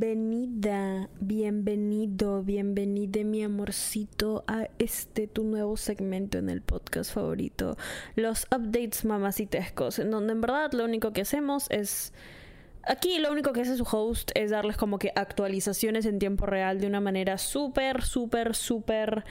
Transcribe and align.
Bienvenida, 0.00 1.10
bienvenido, 1.20 2.42
bienvenida 2.42 3.22
mi 3.22 3.44
amorcito 3.44 4.44
a 4.46 4.66
este 4.78 5.26
tu 5.26 5.44
nuevo 5.44 5.76
segmento 5.76 6.38
en 6.38 6.48
el 6.48 6.62
podcast 6.62 7.12
favorito, 7.12 7.76
los 8.16 8.44
updates 8.44 9.04
mamacitescos, 9.04 9.98
en 9.98 10.10
donde 10.10 10.32
en 10.32 10.40
verdad 10.40 10.72
lo 10.72 10.86
único 10.86 11.12
que 11.12 11.20
hacemos 11.20 11.66
es... 11.70 12.14
Aquí 12.84 13.18
lo 13.18 13.30
único 13.30 13.52
que 13.52 13.60
hace 13.60 13.76
su 13.76 13.84
host 13.84 14.30
es 14.34 14.52
darles 14.52 14.78
como 14.78 14.98
que 14.98 15.12
actualizaciones 15.14 16.06
en 16.06 16.18
tiempo 16.18 16.46
real 16.46 16.80
de 16.80 16.86
una 16.86 17.02
manera 17.02 17.36
súper, 17.36 18.00
súper, 18.00 18.54
súper 18.54 19.26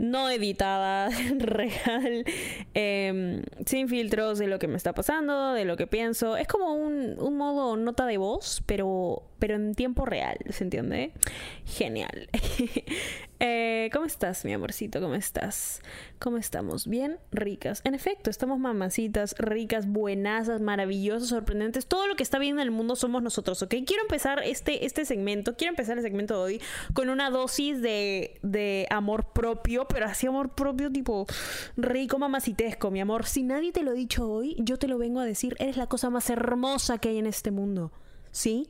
no 0.00 0.30
editada, 0.30 1.10
real, 1.38 2.24
em, 2.72 3.42
sin 3.66 3.86
filtros 3.86 4.38
de 4.38 4.46
lo 4.46 4.58
que 4.58 4.66
me 4.66 4.76
está 4.76 4.94
pasando, 4.94 5.52
de 5.52 5.66
lo 5.66 5.76
que 5.76 5.86
pienso. 5.86 6.38
Es 6.38 6.48
como 6.48 6.72
un, 6.72 7.16
un 7.18 7.36
modo 7.36 7.76
nota 7.76 8.06
de 8.06 8.16
voz, 8.16 8.62
pero, 8.64 9.22
pero 9.38 9.56
en 9.56 9.74
tiempo 9.74 10.06
real, 10.06 10.38
¿se 10.48 10.64
entiende? 10.64 11.12
Genial. 11.66 12.28
Eh, 13.42 13.88
¿Cómo 13.94 14.04
estás, 14.04 14.44
mi 14.44 14.52
amorcito? 14.52 15.00
¿Cómo 15.00 15.14
estás? 15.14 15.80
¿Cómo 16.20 16.36
estamos? 16.36 16.86
¿Bien? 16.86 17.18
Ricas. 17.32 17.80
En 17.82 17.94
efecto, 17.94 18.28
estamos 18.28 18.58
mamacitas, 18.58 19.34
ricas, 19.38 19.88
buenasas, 19.88 20.60
maravillosas, 20.60 21.30
sorprendentes. 21.30 21.86
Todo 21.86 22.06
lo 22.06 22.14
que 22.14 22.22
está 22.22 22.38
bien 22.38 22.56
en 22.56 22.60
el 22.60 22.70
mundo 22.70 22.94
somos 22.94 23.22
nosotros, 23.22 23.62
¿ok? 23.62 23.70
Quiero 23.86 24.02
empezar 24.02 24.42
este, 24.44 24.84
este 24.84 25.06
segmento, 25.06 25.56
quiero 25.56 25.70
empezar 25.70 25.96
el 25.96 26.04
segmento 26.04 26.34
de 26.34 26.40
hoy 26.42 26.62
con 26.92 27.08
una 27.08 27.30
dosis 27.30 27.80
de, 27.80 28.38
de 28.42 28.86
amor 28.90 29.32
propio, 29.32 29.88
pero 29.88 30.04
así 30.04 30.26
amor 30.26 30.54
propio 30.54 30.92
tipo 30.92 31.26
rico, 31.78 32.18
mamacitesco, 32.18 32.90
mi 32.90 33.00
amor. 33.00 33.24
Si 33.24 33.42
nadie 33.42 33.72
te 33.72 33.82
lo 33.82 33.92
ha 33.92 33.94
dicho 33.94 34.30
hoy, 34.30 34.56
yo 34.58 34.78
te 34.78 34.88
lo 34.88 34.98
vengo 34.98 35.20
a 35.20 35.24
decir. 35.24 35.56
Eres 35.58 35.78
la 35.78 35.86
cosa 35.86 36.10
más 36.10 36.28
hermosa 36.28 36.98
que 36.98 37.08
hay 37.08 37.16
en 37.16 37.26
este 37.26 37.50
mundo. 37.50 37.92
¿Sí? 38.30 38.68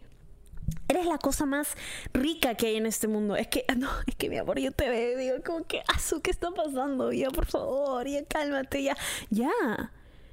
Eres 0.89 1.07
la 1.07 1.19
cosa 1.19 1.47
más 1.47 1.77
rica 2.13 2.55
que 2.55 2.67
hay 2.67 2.77
en 2.77 2.87
este 2.87 3.09
mundo. 3.09 3.37
Es 3.37 3.49
que, 3.49 3.65
no, 3.77 3.89
es 4.07 4.17
que 4.17 4.29
mi 4.29 4.39
amor, 4.39 4.59
yo 4.59 4.73
te 4.73 4.89
veo, 4.89 5.19
digo, 5.19 5.37
como 5.45 5.67
que, 5.67 5.83
asu, 5.89 6.21
¿qué 6.21 6.31
está 6.31 6.51
pasando? 6.51 7.13
Ya, 7.13 7.31
por 7.31 7.47
favor, 7.47 8.07
ya 8.07 8.25
cálmate, 8.25 8.83
ya. 8.83 8.97
Ya, 9.31 9.51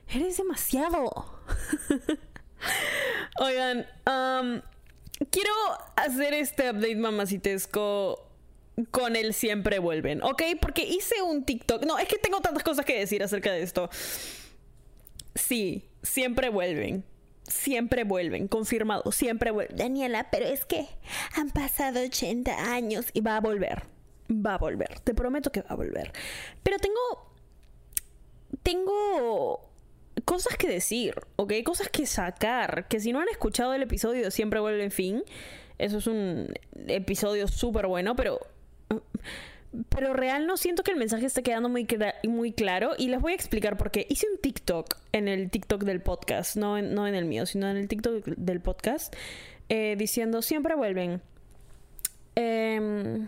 eres 0.10 0.38
demasiado. 0.38 1.40
Oigan, 3.40 3.86
quiero 5.30 5.52
hacer 5.96 6.34
este 6.34 6.72
update 6.72 6.96
mamacitesco 6.96 8.24
con 8.92 9.16
el 9.16 9.34
siempre 9.34 9.80
vuelven, 9.80 10.22
¿ok? 10.24 10.44
Porque 10.62 10.84
hice 10.84 11.22
un 11.22 11.44
TikTok. 11.44 11.86
No, 11.86 11.98
es 11.98 12.08
que 12.08 12.18
tengo 12.18 12.42
tantas 12.42 12.64
cosas 12.64 12.86
que 12.86 12.98
decir 12.98 13.24
acerca 13.24 13.52
de 13.52 13.64
esto. 13.64 13.90
Sí, 15.36 15.90
siempre 16.04 16.50
vuelven 16.50 17.04
siempre 17.48 18.04
vuelven, 18.04 18.48
confirmado, 18.48 19.12
siempre 19.12 19.52
vuelven. 19.52 19.78
Daniela, 19.78 20.30
pero 20.30 20.46
es 20.46 20.66
que 20.66 20.88
han 21.36 21.50
pasado 21.50 22.02
80 22.02 22.74
años 22.74 23.06
y 23.14 23.22
va 23.22 23.38
a 23.38 23.42
volver. 23.42 23.84
Va 24.30 24.56
a 24.56 24.58
volver, 24.58 25.00
te 25.00 25.14
prometo 25.14 25.52
que 25.52 25.62
va 25.62 25.70
a 25.70 25.76
volver. 25.76 26.12
Pero 26.64 26.78
tengo. 26.80 27.34
Tengo 28.64 29.62
cosas 30.26 30.58
que 30.58 30.68
decir, 30.68 31.16
¿ok? 31.36 31.54
Cosas 31.64 31.90
que 31.90 32.06
sacar. 32.06 32.88
Que 32.88 33.00
si 33.00 33.12
no 33.12 33.20
han 33.20 33.30
escuchado 33.30 33.74
el 33.74 33.82
episodio 33.82 34.32
Siempre 34.32 34.60
vuelve 34.60 34.84
en 34.84 34.92
fin, 34.92 35.24
eso 35.78 35.98
es 36.00 36.08
un 36.08 36.54
episodio 36.88 37.48
súper 37.48 37.88
bueno, 37.88 38.16
pero 38.16 38.40
pero 39.90 40.14
real 40.14 40.48
no 40.48 40.58
siento 40.58 40.84
que 40.84 40.92
el 40.92 40.98
mensaje 40.98 41.26
esté 41.26 41.44
quedando 41.44 41.70
muy, 41.70 41.88
muy 42.28 42.52
claro 42.52 42.92
y 42.98 43.10
les 43.10 43.20
voy 43.20 43.34
a 43.34 43.36
explicar 43.36 43.78
por 43.78 43.92
qué. 43.92 44.08
Hice 44.10 44.28
un 44.32 44.38
TikTok 44.38 44.98
en 45.12 45.28
el 45.28 45.50
TikTok 45.50 45.84
del 45.84 46.02
podcast, 46.02 46.56
no 46.56 46.78
en, 46.78 46.94
no 46.94 47.08
en 47.08 47.16
el 47.16 47.26
mío, 47.26 47.46
sino 47.46 47.70
en 47.70 47.78
el 47.78 47.88
TikTok 47.88 48.26
del 48.26 48.62
podcast, 48.62 49.14
eh, 49.70 49.96
diciendo 49.98 50.42
siempre 50.42 50.76
vuelven. 50.76 51.22
Em, 52.36 53.28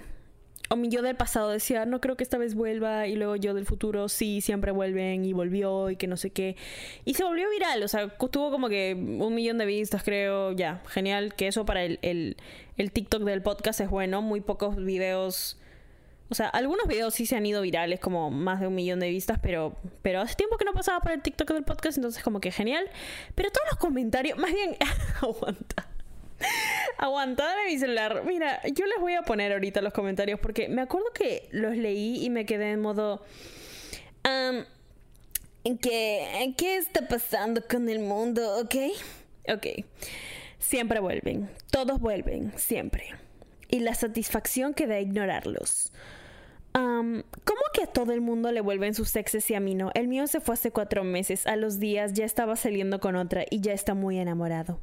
o 0.70 0.76
mi 0.76 0.90
yo 0.90 1.02
del 1.02 1.16
pasado 1.16 1.50
decía, 1.50 1.86
no 1.86 2.00
creo 2.00 2.16
que 2.16 2.24
esta 2.24 2.38
vez 2.38 2.56
vuelva, 2.56 3.08
y 3.08 3.16
luego 3.16 3.36
yo 3.36 3.54
del 3.54 3.66
futuro, 3.66 4.08
sí, 4.08 4.40
siempre 4.40 4.72
vuelven, 4.72 5.26
y 5.26 5.34
volvió, 5.34 5.90
y 5.90 5.96
que 5.96 6.06
no 6.08 6.16
sé 6.16 6.30
qué. 6.30 6.56
Y 7.06 7.16
se 7.16 7.24
volvió 7.24 7.50
viral, 7.50 7.82
o 7.82 7.88
sea, 7.88 8.08
tuvo 8.10 8.52
como 8.52 8.70
que 8.70 8.94
un 8.94 9.34
millón 9.34 9.58
de 9.58 9.66
vistas, 9.66 10.04
creo, 10.04 10.52
ya, 10.52 10.84
genial, 10.88 11.34
que 11.34 11.48
eso 11.48 11.66
para 11.66 11.84
el, 11.84 11.98
el, 12.04 12.38
el 12.78 12.92
TikTok 12.92 13.24
del 13.24 13.42
podcast 13.42 13.82
es 13.82 13.90
bueno, 13.90 14.22
muy 14.22 14.42
pocos 14.42 14.76
videos 14.76 15.58
o 16.30 16.36
sea, 16.36 16.48
algunos 16.48 16.88
videos 16.88 17.16
sí 17.16 17.26
se 17.26 17.36
han 17.36 17.46
ido 17.46 17.62
virales, 17.62 18.00
como 18.00 18.30
más 18.30 18.60
de 18.60 18.68
un 18.68 18.76
millón 18.76 19.00
de 19.00 19.10
vistas, 19.10 19.40
pero, 19.42 19.76
pero 20.04 20.22
hace 20.22 20.36
tiempo 20.36 20.58
que 20.58 20.66
no 20.66 20.74
pasaba 20.74 21.00
por 21.00 21.12
el 21.12 21.22
TikTok 21.22 21.52
del 21.52 21.64
podcast, 21.64 21.98
entonces 21.98 22.24
como 22.24 22.40
que 22.40 22.52
genial. 22.52 22.86
Pero 23.34 23.50
todos 23.50 23.68
los 23.72 23.80
comentarios, 23.80 24.38
más 24.38 24.54
bien, 24.54 24.76
aguanta. 25.22 25.90
Aguanta, 26.98 27.46
dame 27.46 27.66
mi 27.66 27.80
celular. 27.80 28.24
Mira, 28.26 28.62
yo 28.74 28.86
les 28.86 29.00
voy 29.00 29.14
a 29.14 29.24
poner 29.24 29.52
ahorita 29.52 29.82
los 29.82 29.92
comentarios 29.92 30.40
porque 30.40 30.70
me 30.70 30.82
acuerdo 30.82 31.08
que 31.14 31.50
los 31.52 31.76
leí 31.76 32.24
y 32.24 32.30
me 32.30 32.46
quedé 32.46 32.72
en 32.72 32.82
modo... 32.82 33.24
¿qué, 35.82 36.54
¿Qué 36.58 36.78
está 36.78 37.08
pasando 37.08 37.62
con 37.68 37.90
el 37.90 38.00
mundo? 38.00 38.60
¿Ok? 38.60 38.76
Ok. 39.52 39.86
Siempre 40.60 41.00
vuelven. 41.00 41.50
Todos 41.72 42.00
vuelven. 42.00 42.54
Siempre. 42.58 43.16
Y 43.68 43.80
la 43.80 43.96
satisfacción 43.96 44.74
que 44.74 44.88
da 44.88 45.00
ignorarlos. 45.00 45.92
¿Cómo 46.72 47.62
que 47.74 47.84
a 47.84 47.88
todo 47.88 48.12
el 48.12 48.22
mundo 48.22 48.52
le 48.52 48.62
vuelven 48.62 48.94
sus 48.94 49.16
exes 49.16 49.50
y 49.50 49.56
a 49.56 49.60
mí 49.60 49.76
no? 49.76 49.92
El 49.96 50.08
mío 50.08 50.28
se 50.28 50.40
fue 50.40 50.54
hace 50.54 50.72
cuatro 50.72 51.04
meses. 51.04 51.48
A 51.48 51.56
los 51.56 51.80
días 51.80 52.14
ya 52.14 52.26
estaba 52.26 52.56
saliendo 52.56 53.00
con 53.00 53.16
otra 53.16 53.46
y 53.50 53.62
ya 53.62 53.74
está 53.74 53.94
muy 53.94 54.20
enamorado. 54.20 54.80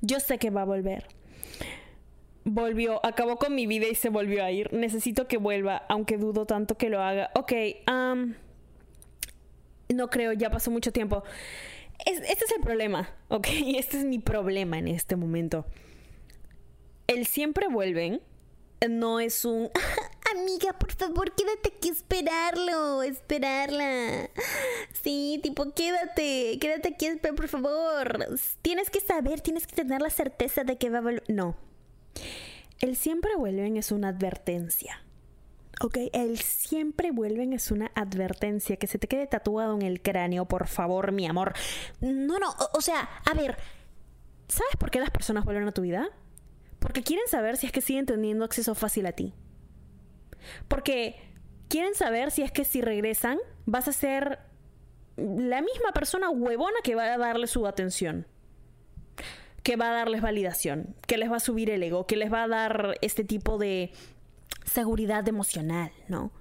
Yo 0.00 0.20
sé 0.20 0.38
que 0.38 0.50
va 0.50 0.62
a 0.62 0.66
volver. 0.66 1.06
Volvió, 2.44 3.04
acabó 3.04 3.36
con 3.36 3.54
mi 3.54 3.66
vida 3.66 3.86
y 3.86 3.94
se 3.94 4.10
volvió 4.10 4.44
a 4.44 4.50
ir. 4.50 4.72
Necesito 4.72 5.26
que 5.26 5.38
vuelva, 5.38 5.84
aunque 5.88 6.18
dudo 6.18 6.46
tanto 6.46 6.76
que 6.76 6.90
lo 6.90 7.02
haga. 7.02 7.30
Ok, 7.34 7.52
no 9.88 10.10
creo, 10.10 10.32
ya 10.32 10.50
pasó 10.50 10.70
mucho 10.70 10.92
tiempo. 10.92 11.24
este 12.04 12.32
es 12.32 12.52
el 12.54 12.62
problema, 12.62 13.10
ok. 13.28 13.48
Este 13.76 13.98
es 13.98 14.04
mi 14.04 14.18
problema 14.18 14.78
en 14.78 14.88
este 14.88 15.16
momento. 15.16 15.66
El 17.06 17.26
siempre 17.26 17.68
vuelven 17.68 18.20
no 18.88 19.20
es 19.20 19.44
un 19.44 19.70
amiga, 20.34 20.72
por 20.78 20.92
favor, 20.92 21.32
quédate 21.32 21.72
aquí 21.76 21.88
esperarlo, 21.88 23.02
esperarla. 23.02 24.30
Sí, 25.02 25.40
tipo, 25.42 25.72
quédate, 25.72 26.58
quédate 26.60 26.88
aquí, 26.88 27.06
por 27.36 27.48
favor. 27.48 28.28
Tienes 28.62 28.90
que 28.90 29.00
saber, 29.00 29.40
tienes 29.40 29.66
que 29.66 29.76
tener 29.76 30.00
la 30.00 30.10
certeza 30.10 30.64
de 30.64 30.78
que 30.78 30.90
va 30.90 30.98
a 30.98 31.02
volver. 31.02 31.24
No. 31.28 31.56
El 32.80 32.96
siempre 32.96 33.36
vuelven 33.36 33.76
es 33.76 33.92
una 33.92 34.08
advertencia. 34.08 35.04
¿ok? 35.80 35.98
El 36.12 36.38
siempre 36.38 37.10
vuelven 37.10 37.52
es 37.52 37.70
una 37.70 37.90
advertencia 37.94 38.76
que 38.76 38.86
se 38.86 38.98
te 38.98 39.08
quede 39.08 39.26
tatuado 39.26 39.74
en 39.74 39.82
el 39.82 40.00
cráneo, 40.00 40.46
por 40.46 40.66
favor, 40.66 41.12
mi 41.12 41.26
amor. 41.26 41.52
No, 42.00 42.38
no, 42.38 42.50
o, 42.50 42.78
o, 42.78 42.80
sea, 42.80 43.08
a 43.24 43.34
ver, 43.34 43.56
¿sabes 44.48 44.76
por 44.78 44.90
qué 44.90 45.00
las 45.00 45.10
personas 45.10 45.44
vuelven 45.44 45.68
a 45.68 45.72
tu 45.72 45.82
vida? 45.82 46.08
Porque 46.78 47.02
quieren 47.02 47.26
saber 47.28 47.56
si 47.56 47.66
es 47.66 47.72
que 47.72 47.80
siguen 47.80 48.06
teniendo 48.06 48.44
acceso 48.44 48.74
fácil 48.74 49.06
a 49.06 49.12
ti. 49.12 49.32
Porque 50.68 51.16
quieren 51.68 51.94
saber 51.94 52.30
si 52.30 52.42
es 52.42 52.52
que 52.52 52.64
si 52.64 52.80
regresan 52.80 53.38
vas 53.66 53.88
a 53.88 53.92
ser 53.92 54.38
la 55.16 55.62
misma 55.62 55.92
persona 55.92 56.30
huevona 56.30 56.76
que 56.82 56.94
va 56.94 57.12
a 57.12 57.18
darle 57.18 57.46
su 57.46 57.66
atención. 57.66 58.26
Que 59.62 59.76
va 59.76 59.90
a 59.90 59.94
darles 59.94 60.20
validación, 60.20 60.94
que 61.06 61.16
les 61.16 61.30
va 61.30 61.36
a 61.36 61.40
subir 61.40 61.70
el 61.70 61.82
ego, 61.82 62.06
que 62.06 62.16
les 62.16 62.32
va 62.32 62.42
a 62.42 62.48
dar 62.48 62.98
este 63.00 63.24
tipo 63.24 63.56
de 63.56 63.92
seguridad 64.64 65.26
emocional, 65.26 65.92
¿no? 66.08 66.32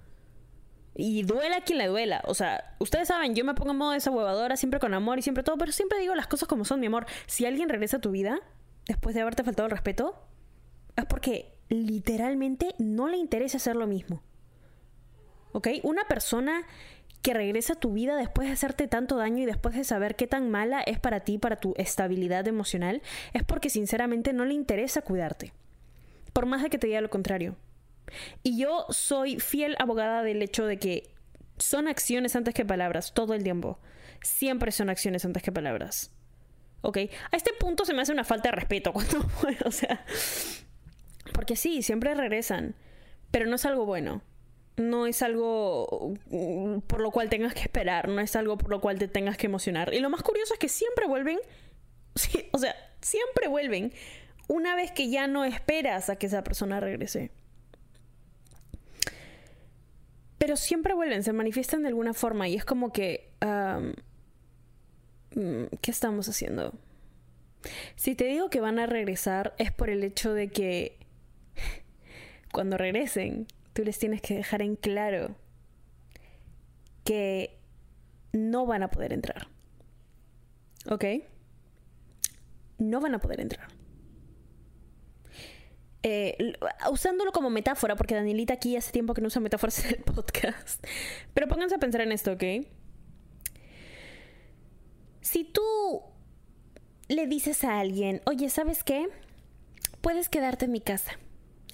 Y 0.96 1.24
duela 1.24 1.62
quien 1.62 1.80
le 1.80 1.88
duela. 1.88 2.22
O 2.26 2.34
sea, 2.34 2.76
ustedes 2.80 3.08
saben, 3.08 3.34
yo 3.34 3.46
me 3.46 3.56
pongo 3.56 3.72
en 3.72 3.78
modo 3.78 3.98
huevadora 4.12 4.58
siempre 4.58 4.80
con 4.80 4.94
amor 4.94 5.20
y 5.20 5.22
siempre 5.22 5.44
todo, 5.44 5.58
pero 5.58 5.72
siempre 5.72 6.00
digo 6.00 6.14
las 6.16 6.28
cosas 6.28 6.48
como 6.48 6.66
son, 6.66 6.80
mi 6.80 6.88
amor. 6.88 7.06
Si 7.26 7.46
alguien 7.46 7.70
regresa 7.70 7.98
a 7.98 8.02
tu 8.02 8.12
vida, 8.12 8.40
después 8.86 9.16
de 9.16 9.22
haberte 9.22 9.44
faltado 9.44 9.68
el 9.68 9.72
respeto, 9.72 10.28
es 10.96 11.06
porque 11.06 11.53
literalmente 11.70 12.76
no 12.78 13.08
le 13.08 13.18
interesa 13.18 13.58
hacer 13.58 13.76
lo 13.76 13.88
mismo. 13.88 14.22
¿Ok? 15.52 15.68
Una 15.84 16.04
persona 16.06 16.64
que 17.22 17.34
regresa 17.34 17.74
a 17.74 17.80
tu 17.80 17.94
vida 17.94 18.18
después 18.18 18.48
de 18.48 18.54
hacerte 18.54 18.88
tanto 18.88 19.16
daño 19.16 19.44
y 19.44 19.46
después 19.46 19.76
de 19.76 19.86
saber 19.86 20.16
qué 20.16 20.28
tan 20.28 20.52
mala 20.52 20.82
es 20.82 21.00
para 21.00 21.22
ti, 21.22 21.38
para 21.38 21.56
tu 21.56 21.74
estabilidad 21.78 22.48
emocional, 22.48 23.02
es 23.32 23.44
porque 23.44 23.70
sinceramente 23.70 24.34
no 24.34 24.44
le 24.44 24.54
interesa 24.54 25.02
cuidarte. 25.02 25.54
Por 26.34 26.46
más 26.46 26.62
de 26.64 26.70
que 26.70 26.78
te 26.78 26.88
diga 26.88 27.00
lo 27.00 27.10
contrario. 27.10 27.56
Y 28.44 28.58
yo 28.58 28.86
soy 28.90 29.40
fiel 29.40 29.78
abogada 29.80 30.22
del 30.22 30.42
hecho 30.42 30.66
de 30.66 30.78
que 30.78 31.14
son 31.58 31.88
acciones 31.88 32.36
antes 32.36 32.54
que 32.54 32.66
palabras, 32.66 33.14
todo 33.14 33.34
el 33.34 33.44
tiempo. 33.44 33.80
Siempre 34.22 34.74
son 34.74 34.90
acciones 34.90 35.24
antes 35.24 35.44
que 35.44 35.52
palabras. 35.52 36.12
¿Ok? 36.82 36.98
A 37.32 37.38
este 37.38 37.52
punto 37.58 37.86
se 37.86 37.94
me 37.94 38.02
hace 38.02 38.12
una 38.12 38.26
falta 38.26 38.50
de 38.50 38.56
respeto 38.56 38.92
cuando, 38.94 39.26
o 39.66 39.72
sea, 39.72 40.06
porque 41.32 41.56
sí, 41.56 41.82
siempre 41.82 42.14
regresan, 42.14 42.76
pero 43.32 43.46
no 43.46 43.56
es 43.56 43.66
algo 43.66 43.86
bueno. 43.86 44.22
No 44.76 45.06
es 45.06 45.22
algo 45.22 46.16
mm, 46.30 46.80
por 46.80 47.00
lo 47.02 47.12
cual 47.12 47.30
tengas 47.30 47.54
que 47.54 47.62
esperar, 47.62 48.10
no 48.10 48.20
es 48.20 48.36
algo 48.36 48.58
por 48.58 48.72
lo 48.72 48.82
cual 48.82 48.98
te 48.98 49.08
tengas 49.08 49.38
que 49.38 49.46
emocionar. 49.46 49.94
Y 49.94 50.00
lo 50.00 50.10
más 50.10 50.24
curioso 50.24 50.54
es 50.54 50.60
que 50.60 50.70
siempre 50.70 51.08
vuelven, 51.08 51.40
o 52.52 52.58
sea, 52.58 52.76
siempre 53.02 53.48
vuelven 53.48 53.94
una 54.48 54.76
vez 54.76 54.92
que 54.92 55.10
ya 55.10 55.28
no 55.28 55.46
esperas 55.46 56.10
a 56.10 56.16
que 56.16 56.26
esa 56.26 56.44
persona 56.44 56.80
regrese. 56.80 57.32
Pero 60.40 60.58
siempre 60.58 60.94
vuelven, 60.94 61.24
se 61.24 61.32
manifiestan 61.32 61.84
de 61.84 61.88
alguna 61.88 62.14
forma 62.14 62.48
y 62.48 62.56
es 62.56 62.66
como 62.66 62.92
que... 62.92 63.30
Mm, 65.36 65.66
¿Qué 65.82 65.90
estamos 65.90 66.30
haciendo? 66.30 66.74
Si 67.96 68.16
te 68.16 68.26
digo 68.26 68.50
que 68.50 68.60
van 68.60 68.80
a 68.80 68.86
regresar 68.86 69.56
es 69.58 69.72
por 69.72 69.90
el 69.90 70.04
hecho 70.04 70.34
de 70.34 70.50
que 70.50 70.98
cuando 72.52 72.78
regresen, 72.78 73.48
tú 73.74 73.84
les 73.84 73.98
tienes 74.00 74.22
que 74.22 74.36
dejar 74.36 74.62
en 74.62 74.76
claro 74.76 75.36
que 77.04 77.58
no 78.32 78.66
van 78.66 78.84
a 78.84 78.90
poder 78.90 79.14
entrar. 79.14 79.48
¿Ok? 80.90 81.06
No 82.78 83.00
van 83.00 83.16
a 83.16 83.20
poder 83.20 83.42
entrar. 83.42 83.68
Eh, 86.06 86.54
usándolo 86.92 87.32
como 87.32 87.50
metáfora, 87.50 87.96
porque 87.96 88.16
Danielita 88.16 88.56
aquí 88.56 88.76
hace 88.76 88.92
tiempo 88.92 89.14
que 89.14 89.22
no 89.22 89.28
usa 89.28 89.42
metáforas 89.42 89.86
en 89.86 89.96
el 89.96 90.04
podcast. 90.04 90.86
Pero 91.34 91.48
pónganse 91.48 91.76
a 91.76 91.80
pensar 91.80 92.02
en 92.02 92.12
esto, 92.12 92.34
¿ok? 92.34 92.44
Si 95.22 95.46
tú 95.46 96.04
le 97.08 97.28
dices 97.28 97.64
a 97.64 97.80
alguien, 97.80 98.22
oye, 98.26 98.50
¿sabes 98.50 98.84
qué? 98.84 99.08
Puedes 100.02 100.28
quedarte 100.28 100.66
en 100.66 100.72
mi 100.74 100.82
casa. 100.82 101.18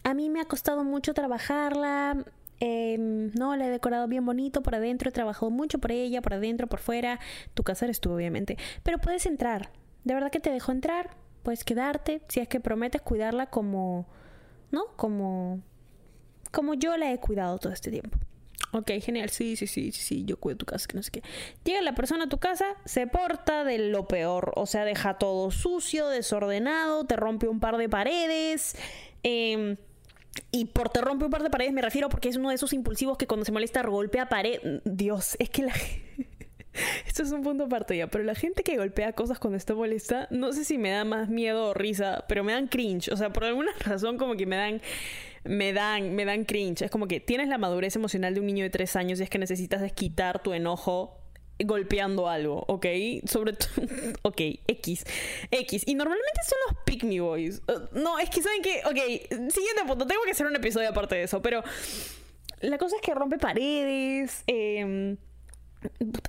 A 0.09 0.15
mí 0.15 0.27
me 0.27 0.41
ha 0.41 0.45
costado 0.45 0.83
mucho 0.83 1.13
trabajarla. 1.13 2.25
Em, 2.59 3.31
no, 3.35 3.55
la 3.55 3.67
he 3.67 3.69
decorado 3.69 4.07
bien 4.07 4.25
bonito 4.25 4.63
por 4.63 4.73
adentro. 4.73 5.09
He 5.09 5.11
trabajado 5.11 5.51
mucho 5.51 5.77
por 5.77 5.91
ella, 5.91 6.23
por 6.23 6.33
adentro, 6.33 6.65
por 6.65 6.79
fuera. 6.79 7.19
Tu 7.53 7.61
casa 7.61 7.85
eres 7.85 7.99
tú, 7.99 8.11
obviamente. 8.11 8.57
Pero 8.81 8.97
puedes 8.97 9.27
entrar. 9.27 9.71
De 10.05 10.15
verdad 10.15 10.31
que 10.31 10.39
te 10.39 10.49
dejo 10.49 10.71
entrar. 10.71 11.11
Puedes 11.43 11.63
quedarte. 11.63 12.23
Si 12.27 12.39
es 12.39 12.47
que 12.47 12.59
prometes 12.59 13.03
cuidarla 13.03 13.51
como. 13.51 14.07
¿No? 14.71 14.87
Como. 14.95 15.61
Como 16.51 16.73
yo 16.73 16.97
la 16.97 17.13
he 17.13 17.19
cuidado 17.19 17.59
todo 17.59 17.71
este 17.71 17.91
tiempo. 17.91 18.17
Ok, 18.71 18.89
genial. 19.01 19.29
Sí, 19.29 19.55
sí, 19.57 19.67
sí, 19.67 19.91
sí, 19.91 20.01
sí, 20.01 20.25
yo 20.25 20.39
cuido 20.39 20.57
tu 20.57 20.65
casa, 20.65 20.87
que 20.87 20.97
no 20.97 21.03
sé 21.03 21.11
qué. 21.11 21.21
Llega 21.65 21.81
la 21.81 21.93
persona 21.93 22.23
a 22.23 22.29
tu 22.29 22.39
casa, 22.39 22.65
se 22.83 23.05
porta 23.05 23.63
de 23.63 23.77
lo 23.77 24.07
peor. 24.07 24.53
O 24.55 24.65
sea, 24.65 24.85
deja 24.85 25.19
todo 25.19 25.51
sucio, 25.51 26.07
desordenado, 26.07 27.05
te 27.05 27.15
rompe 27.15 27.47
un 27.47 27.59
par 27.59 27.77
de 27.77 27.87
paredes. 27.89 28.75
Eh, 29.21 29.77
y 30.51 30.65
por 30.65 30.89
te 30.89 31.01
rompe 31.01 31.25
un 31.25 31.31
par 31.31 31.43
de 31.43 31.49
paredes 31.49 31.73
me 31.73 31.81
refiero 31.81 32.09
porque 32.09 32.29
es 32.29 32.35
uno 32.37 32.49
de 32.49 32.55
esos 32.55 32.73
impulsivos 32.73 33.17
que 33.17 33.27
cuando 33.27 33.45
se 33.45 33.51
molesta 33.51 33.81
golpea 33.83 34.29
pared. 34.29 34.81
Dios, 34.85 35.35
es 35.39 35.49
que 35.49 35.63
la 35.63 35.73
Esto 37.07 37.23
es 37.23 37.31
un 37.31 37.41
punto 37.41 37.65
aparte 37.65 37.97
ya, 37.97 38.07
pero 38.07 38.23
la 38.23 38.35
gente 38.35 38.63
que 38.63 38.77
golpea 38.77 39.13
cosas 39.13 39.39
cuando 39.39 39.57
está 39.57 39.73
molesta, 39.73 40.27
no 40.29 40.53
sé 40.53 40.63
si 40.63 40.77
me 40.77 40.91
da 40.91 41.03
más 41.03 41.27
miedo 41.27 41.69
o 41.69 41.73
risa, 41.73 42.25
pero 42.27 42.43
me 42.43 42.53
dan 42.53 42.67
cringe. 42.67 43.09
O 43.11 43.17
sea, 43.17 43.33
por 43.33 43.45
alguna 43.45 43.71
razón 43.85 44.17
como 44.17 44.35
que 44.35 44.45
me 44.45 44.55
dan 44.55 44.81
me 45.43 45.73
dan, 45.73 46.15
me 46.15 46.25
dan 46.25 46.45
cringe. 46.45 46.83
Es 46.83 46.91
como 46.91 47.07
que 47.07 47.19
tienes 47.19 47.47
la 47.47 47.57
madurez 47.57 47.95
emocional 47.95 48.33
de 48.33 48.39
un 48.39 48.45
niño 48.45 48.63
de 48.63 48.69
tres 48.69 48.95
años 48.95 49.19
y 49.19 49.23
es 49.23 49.29
que 49.29 49.39
necesitas 49.39 49.81
desquitar 49.81 50.43
tu 50.43 50.53
enojo 50.53 51.17
golpeando 51.65 52.27
algo, 52.27 52.63
¿ok? 52.67 52.85
Sobre 53.25 53.53
todo, 53.53 53.69
ok, 54.23 54.41
X, 54.67 55.05
X. 55.51 55.83
Y 55.85 55.95
normalmente 55.95 56.39
son 56.47 56.57
los 56.67 56.83
pick 56.85 57.03
me 57.03 57.19
boys. 57.19 57.61
Uh, 57.67 57.99
no, 57.99 58.19
es 58.19 58.29
que 58.29 58.41
saben 58.41 58.61
que, 58.61 58.81
ok, 58.85 59.51
siguiente 59.51 59.83
punto, 59.87 60.07
tengo 60.07 60.21
que 60.23 60.31
hacer 60.31 60.47
un 60.47 60.55
episodio 60.55 60.89
aparte 60.89 61.15
de 61.15 61.23
eso, 61.23 61.41
pero 61.41 61.63
la 62.61 62.77
cosa 62.77 62.95
es 62.95 63.01
que 63.01 63.13
rompe 63.13 63.37
paredes, 63.37 64.43
eh, 64.47 65.17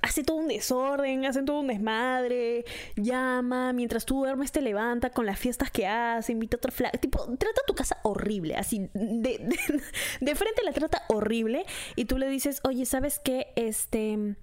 hace 0.01 0.23
todo 0.23 0.37
un 0.37 0.47
desorden, 0.47 1.25
hace 1.25 1.43
todo 1.43 1.59
un 1.59 1.67
desmadre, 1.67 2.65
llama, 2.95 3.73
mientras 3.73 4.05
tú 4.05 4.19
duermes 4.19 4.51
te 4.51 4.61
levanta 4.61 5.09
con 5.09 5.25
las 5.25 5.39
fiestas 5.39 5.71
que 5.71 5.87
hace, 5.87 6.31
invita 6.31 6.55
a 6.55 6.59
otro 6.59 6.71
flag, 6.71 6.99
tipo, 6.99 7.19
trata 7.37 7.61
tu 7.67 7.73
casa 7.73 7.97
horrible, 8.03 8.55
así, 8.55 8.89
de, 8.93 9.39
de, 10.21 10.35
frente 10.35 10.63
la 10.63 10.71
trata 10.71 11.03
horrible 11.09 11.65
y 11.95 12.05
tú 12.05 12.17
le 12.17 12.29
dices, 12.29 12.61
oye, 12.63 12.85
¿sabes 12.85 13.19
qué? 13.19 13.47
Este, 13.55 14.35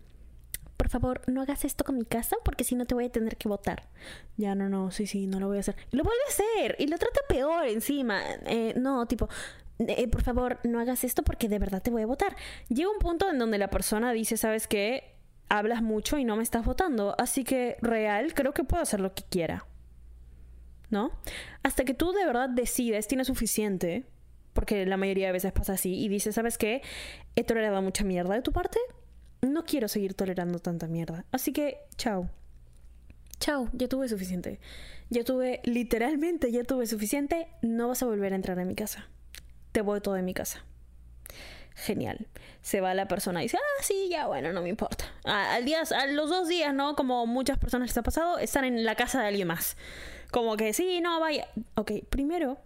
por 0.79 0.89
favor, 0.89 1.21
no 1.27 1.43
hagas 1.43 1.65
esto 1.65 1.85
con 1.85 1.99
mi 1.99 2.05
casa 2.05 2.37
porque 2.45 2.65
si 2.65 2.77
no 2.77 2.87
te 2.87 2.95
voy 2.95 3.07
a 3.07 3.13
tener 3.13 3.37
que 3.37 3.49
votar. 3.49 3.89
Ya, 4.37 4.55
no, 4.55 4.69
no, 4.69 4.93
sí, 4.93 5.07
sí, 5.07 5.27
no 5.27 5.41
lo 5.41 5.49
voy 5.49 5.59
a 5.59 5.61
hacer. 5.61 5.77
lo 5.91 6.05
vuelve 6.05 6.23
a 6.25 6.31
hacer 6.31 6.77
y 6.79 6.87
lo 6.87 6.97
trata 6.97 7.21
peor 7.29 7.67
encima. 7.67 8.23
Eh, 8.47 8.75
no, 8.77 9.05
tipo, 9.07 9.29
eh, 9.81 10.07
por 10.09 10.23
favor, 10.23 10.61
no 10.63 10.79
hagas 10.81 11.03
esto 11.03 11.25
porque 11.25 11.49
de 11.49 11.59
verdad 11.59 11.83
te 11.83 11.91
voy 11.91 12.03
a 12.03 12.07
votar. 12.07 12.37
Llega 12.69 12.91
un 12.91 13.01
punto 13.01 13.29
en 13.29 13.39
donde 13.39 13.59
la 13.59 13.71
persona 13.71 14.13
dice, 14.13 14.37
¿sabes 14.37 14.69
qué? 14.69 15.17
Hablas 15.49 15.83
mucho 15.83 16.17
y 16.17 16.25
no 16.25 16.37
me 16.37 16.45
estás 16.45 16.65
votando, 16.65 17.17
así 17.19 17.43
que 17.43 17.77
real, 17.83 18.33
creo 18.33 18.55
que 18.55 18.63
puedo 18.63 18.83
hacer 18.83 19.01
lo 19.01 19.15
que 19.15 19.25
quiera. 19.29 19.67
¿No? 20.91 21.11
Hasta 21.65 21.85
que 21.85 21.93
tú 21.93 22.13
de 22.13 22.25
verdad 22.25 22.49
decides, 22.49 23.09
tienes 23.09 23.27
suficiente, 23.27 24.07
porque 24.53 24.87
la 24.87 24.97
mayoría 24.97 25.27
de 25.27 25.33
veces 25.33 25.53
pasa 25.53 25.75
así, 25.75 25.95
y 25.95 26.09
dices, 26.09 26.37
¿sabes 26.37 26.57
qué? 26.57 26.83
He 27.35 27.45
tolerado 27.45 27.83
mucha 27.83 28.05
mierda 28.05 28.35
de 28.35 28.43
tu 28.43 28.53
parte, 28.53 28.79
no 29.43 29.65
quiero 29.65 29.89
seguir 29.89 30.15
tolerando 30.15 30.59
tanta 30.59 30.87
mierda. 30.87 31.25
Así 31.33 31.53
que, 31.53 31.79
chao. 31.97 32.29
Chao, 33.41 33.69
ya 33.73 33.89
tuve 33.89 34.09
suficiente. 34.09 34.61
Ya 35.11 35.25
tuve, 35.25 35.61
literalmente, 35.65 36.51
ya 36.53 36.65
tuve 36.65 36.87
suficiente, 36.87 37.49
no 37.63 37.89
vas 37.89 38.03
a 38.03 38.07
volver 38.07 38.33
a 38.33 38.37
entrar 38.37 38.59
a 38.59 38.65
mi 38.65 38.75
casa 38.75 39.09
te 39.79 39.83
voy 39.83 40.01
todo 40.01 40.15
de 40.15 40.23
mi 40.23 40.35
casa. 40.35 40.65
Genial. 41.77 42.27
Se 42.63 42.81
va 42.81 42.95
la 42.95 43.07
persona 43.07 43.41
y 43.41 43.45
dice, 43.45 43.59
ah, 43.59 43.83
sí, 43.83 44.09
ya, 44.11 44.27
bueno, 44.27 44.53
no 44.53 44.61
me 44.61 44.69
importa. 44.69 45.05
al 45.23 45.65
día, 45.65 45.83
a 45.83 46.07
los 46.07 46.29
dos 46.29 46.49
días, 46.49 46.75
¿no? 46.75 46.97
Como 46.97 47.27
muchas 47.27 47.59
personas 47.59 47.91
les 47.91 47.97
ha 47.97 48.03
pasado, 48.03 48.39
están 48.39 48.65
en 48.65 48.85
la 48.85 48.97
casa 48.97 49.21
de 49.21 49.29
alguien 49.29 49.47
más. 49.47 49.77
Como 50.33 50.57
que, 50.57 50.73
sí, 50.73 51.01
no, 51.01 51.21
vaya. 51.21 51.47
Ok, 51.77 51.93
primero, 52.11 52.59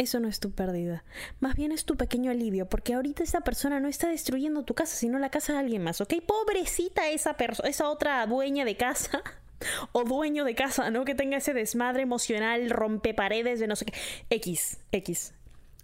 eso 0.00 0.18
no 0.18 0.28
es 0.28 0.40
tu 0.40 0.50
pérdida. 0.50 1.04
Más 1.40 1.54
bien 1.54 1.72
es 1.72 1.84
tu 1.84 1.96
pequeño 1.96 2.30
alivio, 2.30 2.66
porque 2.66 2.94
ahorita 2.94 3.22
esa 3.22 3.42
persona 3.42 3.80
no 3.80 3.88
está 3.88 4.08
destruyendo 4.08 4.64
tu 4.64 4.74
casa, 4.74 4.96
sino 4.96 5.18
la 5.18 5.28
casa 5.28 5.52
de 5.52 5.58
alguien 5.58 5.82
más, 5.82 6.00
¿ok? 6.00 6.14
Pobrecita 6.26 7.10
esa 7.10 7.34
persona, 7.34 7.68
esa 7.68 7.88
otra 7.90 8.26
dueña 8.26 8.64
de 8.64 8.76
casa. 8.76 9.22
o 9.92 10.04
dueño 10.04 10.46
de 10.46 10.54
casa, 10.54 10.90
¿no? 10.90 11.04
Que 11.04 11.14
tenga 11.14 11.36
ese 11.36 11.52
desmadre 11.52 12.00
emocional, 12.00 12.70
rompe 12.70 13.12
paredes 13.12 13.60
de 13.60 13.66
no 13.66 13.76
sé 13.76 13.84
qué. 13.84 13.92
X, 14.30 14.78
X. 14.90 15.34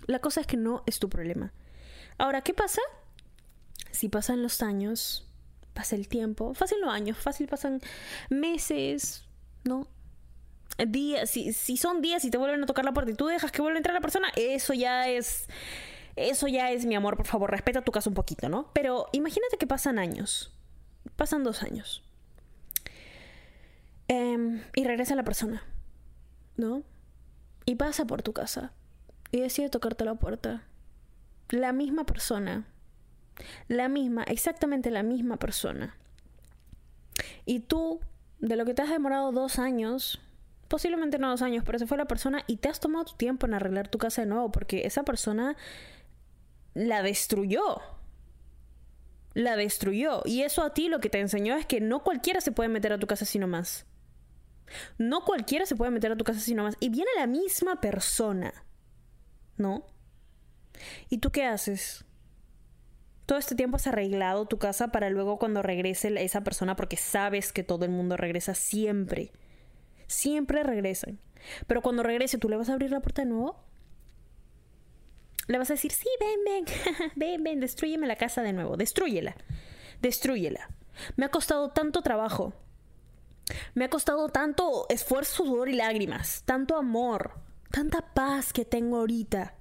La 0.06 0.20
cosa 0.20 0.40
es 0.40 0.46
que 0.46 0.56
no 0.56 0.82
es 0.86 0.98
tu 0.98 1.10
problema. 1.10 1.52
Ahora, 2.16 2.40
¿qué 2.40 2.54
pasa? 2.54 2.80
Si 3.90 4.08
pasan 4.08 4.42
los 4.42 4.62
años, 4.62 5.28
pasa 5.74 5.94
el 5.94 6.08
tiempo, 6.08 6.54
fácil 6.54 6.80
los 6.80 6.88
años, 6.88 7.18
fácil 7.18 7.48
pasan 7.48 7.82
meses, 8.30 9.26
¿no? 9.64 9.88
Días, 10.78 11.30
si, 11.30 11.52
si 11.52 11.76
son 11.76 12.02
días 12.02 12.24
y 12.24 12.30
te 12.30 12.38
vuelven 12.38 12.62
a 12.62 12.66
tocar 12.66 12.84
la 12.84 12.92
puerta 12.92 13.10
y 13.10 13.14
tú 13.14 13.26
dejas 13.26 13.50
que 13.50 13.62
vuelva 13.62 13.76
a 13.76 13.78
entrar 13.78 13.94
la 13.94 14.00
persona, 14.00 14.28
eso 14.36 14.74
ya 14.74 15.08
es. 15.08 15.48
Eso 16.16 16.48
ya 16.48 16.70
es 16.70 16.86
mi 16.86 16.94
amor, 16.94 17.16
por 17.16 17.26
favor, 17.26 17.50
respeta 17.50 17.82
tu 17.82 17.92
casa 17.92 18.08
un 18.08 18.14
poquito, 18.14 18.48
¿no? 18.48 18.70
Pero 18.72 19.06
imagínate 19.12 19.58
que 19.58 19.66
pasan 19.66 19.98
años. 19.98 20.50
Pasan 21.16 21.44
dos 21.44 21.62
años. 21.62 22.02
Em, 24.08 24.62
y 24.74 24.84
regresa 24.84 25.14
la 25.14 25.24
persona, 25.24 25.62
¿no? 26.56 26.82
Y 27.66 27.74
pasa 27.74 28.06
por 28.06 28.22
tu 28.22 28.32
casa 28.32 28.72
y 29.30 29.40
decide 29.40 29.68
tocarte 29.68 30.04
la 30.04 30.14
puerta. 30.14 30.62
La 31.50 31.72
misma 31.72 32.06
persona. 32.06 32.66
La 33.68 33.88
misma, 33.88 34.22
exactamente 34.24 34.90
la 34.90 35.02
misma 35.02 35.36
persona. 35.36 35.96
Y 37.44 37.60
tú, 37.60 38.00
de 38.38 38.56
lo 38.56 38.64
que 38.64 38.74
te 38.74 38.82
has 38.82 38.90
demorado 38.90 39.32
dos 39.32 39.58
años, 39.58 40.20
posiblemente 40.68 41.18
no 41.18 41.30
dos 41.30 41.42
años, 41.42 41.64
pero 41.64 41.78
se 41.78 41.86
fue 41.86 41.96
la 41.96 42.06
persona 42.06 42.44
y 42.46 42.56
te 42.56 42.68
has 42.68 42.80
tomado 42.80 43.04
tu 43.04 43.14
tiempo 43.14 43.46
en 43.46 43.54
arreglar 43.54 43.88
tu 43.88 43.98
casa 43.98 44.22
de 44.22 44.26
nuevo 44.26 44.50
porque 44.52 44.86
esa 44.86 45.04
persona 45.04 45.56
la 46.74 47.02
destruyó. 47.02 47.80
La 49.34 49.56
destruyó. 49.56 50.22
Y 50.24 50.42
eso 50.42 50.62
a 50.62 50.72
ti 50.72 50.88
lo 50.88 51.00
que 51.00 51.10
te 51.10 51.20
enseñó 51.20 51.56
es 51.56 51.66
que 51.66 51.80
no 51.80 52.02
cualquiera 52.02 52.40
se 52.40 52.52
puede 52.52 52.68
meter 52.68 52.92
a 52.92 52.98
tu 52.98 53.06
casa 53.06 53.24
sino 53.24 53.46
más. 53.46 53.86
No 54.98 55.24
cualquiera 55.24 55.66
se 55.66 55.76
puede 55.76 55.90
meter 55.90 56.12
a 56.12 56.16
tu 56.16 56.24
casa 56.24 56.40
sino 56.40 56.62
más. 56.62 56.76
Y 56.80 56.88
viene 56.88 57.10
la 57.16 57.26
misma 57.26 57.80
persona 57.80 58.66
¿no? 59.56 59.86
¿Y 61.08 61.18
tú 61.18 61.30
qué 61.30 61.44
haces? 61.44 62.04
Todo 63.24 63.38
este 63.38 63.54
tiempo 63.54 63.76
has 63.76 63.86
arreglado 63.86 64.46
tu 64.46 64.58
casa 64.58 64.88
para 64.88 65.10
luego 65.10 65.38
cuando 65.38 65.62
regrese 65.62 66.12
esa 66.22 66.42
persona, 66.42 66.76
porque 66.76 66.96
sabes 66.96 67.52
que 67.52 67.64
todo 67.64 67.84
el 67.84 67.90
mundo 67.90 68.16
regresa 68.16 68.54
siempre. 68.54 69.32
Siempre 70.06 70.62
regresan. 70.62 71.18
Pero 71.66 71.82
cuando 71.82 72.02
regrese, 72.02 72.38
¿tú 72.38 72.48
le 72.48 72.56
vas 72.56 72.68
a 72.68 72.72
abrir 72.72 72.90
la 72.90 73.00
puerta 73.00 73.22
de 73.22 73.28
nuevo? 73.28 73.56
Le 75.48 75.58
vas 75.58 75.70
a 75.70 75.74
decir, 75.74 75.92
sí, 75.92 76.08
ven, 76.18 76.40
ven, 76.44 76.64
ven, 77.16 77.44
ven, 77.44 77.60
destruyeme 77.60 78.06
la 78.06 78.16
casa 78.16 78.42
de 78.42 78.52
nuevo, 78.52 78.76
destruyela, 78.76 79.36
destruyela. 80.02 80.70
Me 81.16 81.26
ha 81.26 81.30
costado 81.30 81.70
tanto 81.70 82.02
trabajo. 82.02 82.52
Me 83.74 83.84
ha 83.84 83.90
costado 83.90 84.28
tanto 84.28 84.86
esfuerzo, 84.88 85.44
sudor 85.44 85.68
y 85.68 85.74
lágrimas, 85.74 86.42
tanto 86.44 86.76
amor, 86.76 87.34
tanta 87.70 88.12
paz 88.12 88.52
que 88.52 88.64
tengo 88.64 88.98
ahorita. 88.98 89.54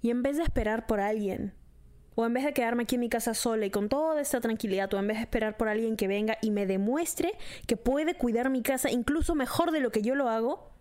Y 0.00 0.10
en 0.10 0.22
vez 0.22 0.36
de 0.36 0.44
esperar 0.44 0.86
por 0.86 1.00
alguien, 1.00 1.54
o 2.16 2.26
en 2.26 2.34
vez 2.34 2.44
de 2.44 2.52
quedarme 2.52 2.82
aquí 2.82 2.96
en 2.96 3.02
mi 3.02 3.08
casa 3.08 3.34
sola 3.34 3.66
y 3.66 3.70
con 3.70 3.88
toda 3.88 4.20
esta 4.20 4.40
tranquilidad, 4.40 4.92
o 4.92 4.98
en 4.98 5.06
vez 5.06 5.18
de 5.18 5.22
esperar 5.22 5.56
por 5.56 5.68
alguien 5.68 5.96
que 5.96 6.08
venga 6.08 6.38
y 6.42 6.50
me 6.50 6.66
demuestre 6.66 7.34
que 7.68 7.76
puede 7.76 8.14
cuidar 8.14 8.50
mi 8.50 8.62
casa 8.62 8.90
incluso 8.90 9.34
mejor 9.34 9.70
de 9.70 9.80
lo 9.80 9.92
que 9.92 10.02
yo 10.02 10.16
lo 10.16 10.28
hago, 10.28 10.72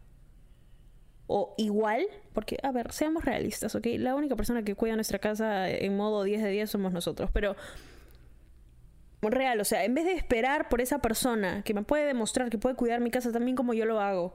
o 1.27 1.54
igual, 1.58 2.06
porque, 2.34 2.58
a 2.63 2.72
ver, 2.72 2.92
seamos 2.92 3.25
realistas, 3.25 3.75
¿ok? 3.75 3.88
La 3.98 4.15
única 4.15 4.36
persona 4.36 4.63
que 4.63 4.75
cuida 4.75 4.96
nuestra 4.96 5.20
casa 5.20 5.70
en 5.70 5.96
modo 5.96 6.24
10 6.24 6.42
de 6.42 6.50
10 6.50 6.70
somos 6.70 6.94
nosotros, 6.94 7.30
pero 7.34 7.56
real, 9.30 9.60
o 9.60 9.65
sea, 9.65 9.84
en 9.86 9.94
vez 9.94 10.06
de 10.06 10.13
esperar 10.13 10.70
por 10.70 10.82
esa 10.82 11.00
persona 11.00 11.63
que 11.63 11.74
me 11.74 11.84
puede 11.84 12.06
demostrar 12.06 12.50
que 12.50 12.58
puede 12.58 12.75
cuidar 12.75 13.01
mi 13.01 13.12
casa 13.12 13.32
también 13.32 13.56
como 13.56 13.74
yo 13.74 13.86
lo 13.86 14.00
hago, 14.00 14.34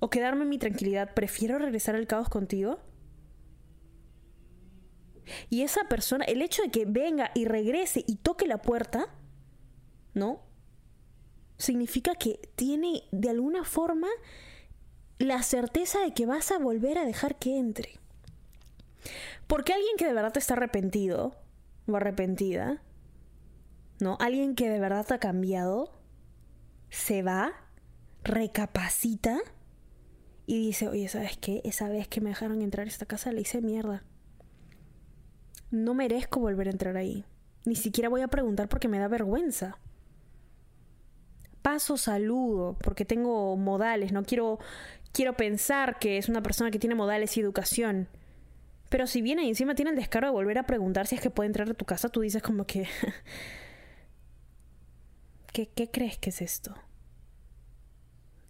o 0.00 0.10
quedarme 0.10 0.42
en 0.42 0.48
mi 0.48 0.58
tranquilidad, 0.58 1.14
prefiero 1.14 1.58
regresar 1.58 1.94
al 1.94 2.06
caos 2.06 2.28
contigo. 2.28 2.78
Y 5.50 5.62
esa 5.62 5.88
persona, 5.88 6.24
el 6.24 6.42
hecho 6.42 6.62
de 6.62 6.70
que 6.70 6.84
venga 6.84 7.30
y 7.34 7.44
regrese 7.44 8.04
y 8.06 8.16
toque 8.16 8.46
la 8.46 8.62
puerta, 8.62 9.08
¿no? 10.12 10.42
Significa 11.56 12.14
que 12.14 12.40
tiene 12.56 13.04
de 13.12 13.30
alguna 13.30 13.64
forma 13.64 14.08
la 15.18 15.42
certeza 15.42 16.00
de 16.00 16.12
que 16.12 16.26
vas 16.26 16.50
a 16.50 16.58
volver 16.58 16.98
a 16.98 17.04
dejar 17.04 17.38
que 17.38 17.58
entre. 17.58 17.98
Porque 19.46 19.72
alguien 19.72 19.96
que 19.96 20.06
de 20.06 20.14
verdad 20.14 20.36
está 20.36 20.54
arrepentido 20.54 21.36
o 21.86 21.96
arrepentida, 21.96 22.82
¿no? 24.00 24.16
Alguien 24.20 24.54
que 24.54 24.68
de 24.68 24.78
verdad 24.78 25.10
ha 25.12 25.18
cambiado, 25.18 25.92
se 26.90 27.22
va, 27.22 27.52
recapacita 28.22 29.40
y 30.46 30.66
dice, 30.66 30.88
oye, 30.88 31.08
¿sabes 31.08 31.36
qué? 31.36 31.60
Esa 31.64 31.88
vez 31.88 32.08
que 32.08 32.20
me 32.20 32.30
dejaron 32.30 32.62
entrar 32.62 32.86
a 32.86 32.90
esta 32.90 33.06
casa 33.06 33.32
le 33.32 33.42
hice 33.42 33.60
mierda. 33.60 34.04
No 35.74 35.92
merezco 35.92 36.38
volver 36.38 36.68
a 36.68 36.70
entrar 36.70 36.96
ahí. 36.96 37.24
Ni 37.64 37.74
siquiera 37.74 38.08
voy 38.08 38.20
a 38.20 38.28
preguntar 38.28 38.68
porque 38.68 38.86
me 38.86 39.00
da 39.00 39.08
vergüenza. 39.08 39.76
Paso 41.62 41.96
saludo 41.96 42.78
porque 42.80 43.04
tengo 43.04 43.56
modales, 43.56 44.12
no 44.12 44.22
quiero 44.22 44.60
quiero 45.10 45.36
pensar 45.36 45.98
que 45.98 46.16
es 46.16 46.28
una 46.28 46.44
persona 46.44 46.70
que 46.70 46.78
tiene 46.78 46.94
modales 46.94 47.36
y 47.36 47.40
educación. 47.40 48.06
Pero 48.88 49.08
si 49.08 49.20
viene 49.20 49.44
y 49.44 49.48
encima 49.48 49.74
tiene 49.74 49.90
el 49.90 49.96
descaro 49.96 50.28
de 50.28 50.32
volver 50.32 50.58
a 50.58 50.66
preguntar 50.66 51.08
si 51.08 51.16
es 51.16 51.20
que 51.20 51.30
puede 51.30 51.48
entrar 51.48 51.68
a 51.68 51.74
tu 51.74 51.84
casa, 51.84 52.08
tú 52.08 52.20
dices 52.20 52.40
como 52.40 52.66
que... 52.66 52.86
¿Qué, 55.52 55.70
¿Qué, 55.70 55.90
crees 55.90 56.18
que 56.18 56.30
es 56.30 56.40
esto? 56.40 56.76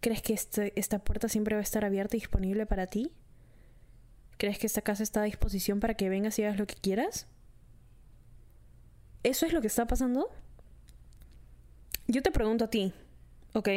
¿Crees 0.01 0.21
que 0.21 0.35
este, 0.35 0.79
esta 0.79 0.99
puerta 0.99 1.31
siempre 1.31 1.55
va 1.55 1.61
a 1.61 1.63
estar 1.63 1.87
abierta 1.87 2.17
y 2.17 2.21
disponible 2.21 2.67
para 2.67 2.87
ti? 2.87 3.13
¿Crees 4.37 4.59
que 4.59 4.67
esta 4.67 4.83
casa 4.83 5.03
está 5.03 5.23
a 5.23 5.25
disposición 5.25 5.81
para 5.81 5.95
que 5.95 6.09
vengas 6.09 6.39
y 6.39 6.45
hagas 6.45 6.59
lo 6.59 6.67
que 6.67 6.75
quieras? 6.75 7.27
¿Eso 9.23 9.47
es 9.47 9.53
lo 9.53 9.61
que 9.61 9.69
está 9.69 9.87
pasando? 9.87 10.31
Yo 12.07 12.23
te 12.23 12.31
pregunto 12.31 12.65
a 12.67 12.71
ti, 12.71 12.93
¿ok? 13.55 13.69